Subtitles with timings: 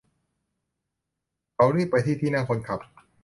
[1.55, 2.79] เขารีบไปที่ที่นั่งคนขับ